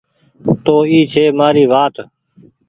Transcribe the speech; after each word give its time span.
تو 0.63 0.75
اي 0.91 0.99
ڇي 1.11 1.23
مآري 1.37 1.65
وآت 1.71 1.95